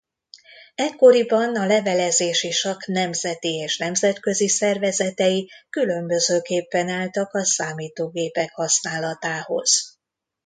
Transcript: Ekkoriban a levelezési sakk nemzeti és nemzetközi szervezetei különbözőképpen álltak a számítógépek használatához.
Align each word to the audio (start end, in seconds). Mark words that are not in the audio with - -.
Ekkoriban 0.75 1.55
a 1.55 1.65
levelezési 1.65 2.51
sakk 2.51 2.85
nemzeti 2.85 3.55
és 3.55 3.77
nemzetközi 3.77 4.47
szervezetei 4.49 5.49
különbözőképpen 5.69 6.89
álltak 6.89 7.33
a 7.33 7.45
számítógépek 7.45 8.51
használatához. 8.53 9.99